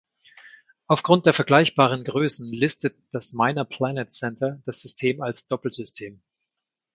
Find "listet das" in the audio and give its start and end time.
2.51-3.33